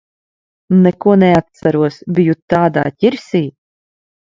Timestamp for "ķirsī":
3.01-3.49